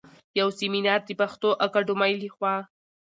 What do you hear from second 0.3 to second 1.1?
يو سمينار د